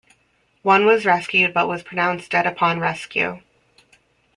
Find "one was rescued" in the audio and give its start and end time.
0.63-1.53